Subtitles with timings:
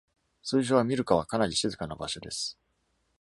[0.41, 2.57] 通常は、ミルカはかなり静かな場所です。